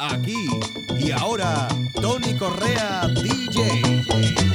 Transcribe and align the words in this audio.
Aquí 0.00 0.46
y 0.96 1.10
ahora, 1.10 1.66
Tony 2.00 2.32
Correa, 2.34 3.08
DJ. 3.08 4.47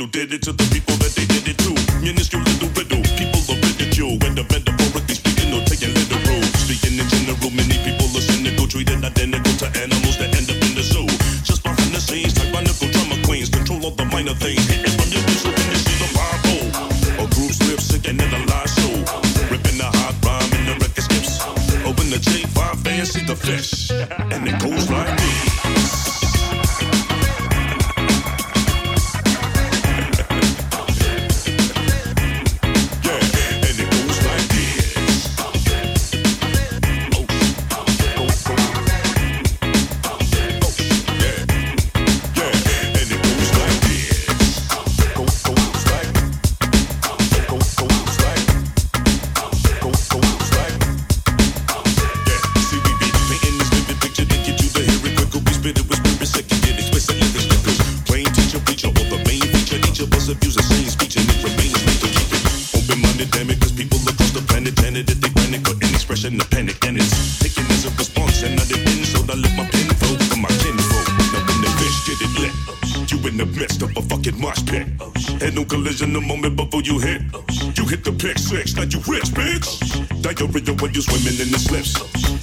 who 0.00 0.06
did 0.06 0.32
it 0.32 0.42
to 0.42 0.52
the 0.52 0.67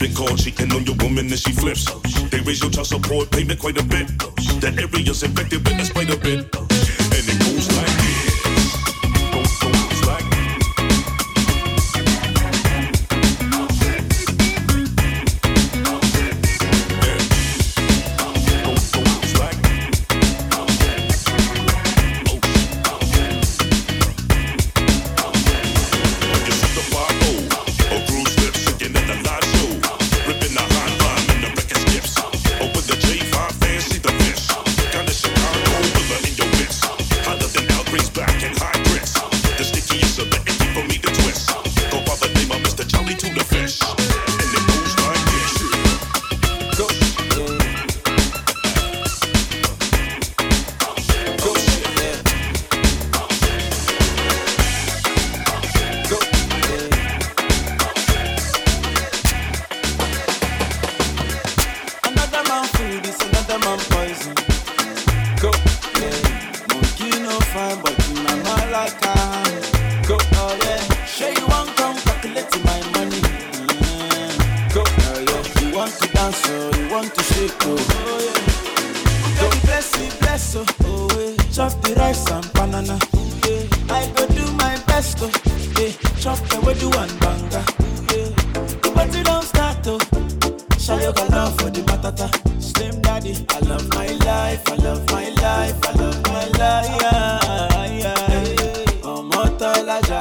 been 0.06 0.16
called 0.16 0.38
cheating 0.38 0.72
on 0.72 0.86
your 0.86 0.96
woman 0.98 1.26
and 1.26 1.40
she 1.40 1.52
flips. 1.52 1.86
They 2.30 2.40
raise 2.42 2.62
your 2.62 2.70
child 2.70 2.88
support 2.88 3.32
payment 3.32 3.60
quite 3.60 3.80
a 3.80 3.84
bit. 3.84 4.08
That 4.62 4.78
area's 4.78 5.24
infected 5.24 5.68
with 5.68 5.80
a 5.80 5.86
spider 5.86 6.18
bit. 6.18 7.05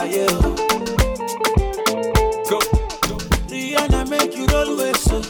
Go 0.05 0.11
o. 2.59 2.61
Rihanna 3.49 4.05
make 4.11 4.37
you 4.37 4.45
roll 4.47 4.79
away 4.79 4.93
so. 4.93 5.21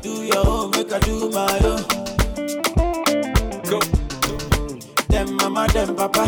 Do 0.00 0.22
your 0.24 0.46
own, 0.46 0.74
I 0.74 0.98
do 1.00 1.28
my 1.30 1.58
own. 1.64 1.84
Them 5.08 5.36
mama, 5.36 5.66
them 5.68 5.94
papa, 5.94 6.22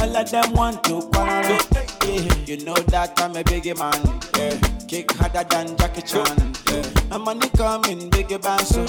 all 0.00 0.16
of 0.16 0.30
them 0.30 0.52
want 0.54 0.82
to 0.84 1.02
quarrel. 1.12 1.58
Yeah. 2.06 2.34
You 2.46 2.56
know 2.64 2.74
that 2.74 3.20
I'm 3.20 3.36
a 3.36 3.42
biggie 3.44 3.76
man. 3.76 4.00
Yeah. 4.36 4.56
Kick 4.88 5.12
harder 5.12 5.44
than 5.44 5.76
Jackie 5.76 6.02
Chan. 6.02 6.54
Yeah. 6.70 6.82
My 7.10 7.18
money 7.18 7.48
coming, 7.50 8.08
biggie 8.10 8.40
bang 8.40 8.64
so. 8.64 8.84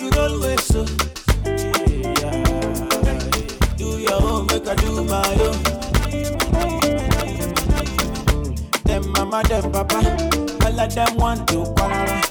make 0.00 0.14
you 0.14 0.20
roll 0.20 0.40
with 0.40 0.60
so. 0.60 0.84
Yeah. 1.44 2.44
Do 3.76 3.98
your 3.98 4.22
own, 4.22 4.46
make 4.46 4.66
I 4.66 4.74
do 4.76 5.04
my 5.04 5.36
own. 5.40 5.62
Them 8.84 9.12
mama, 9.12 9.42
them 9.48 9.72
papa, 9.72 9.98
all 10.64 10.80
of 10.80 10.94
them 10.94 11.16
want 11.16 11.48
to 11.48 11.64
para. 11.74 12.25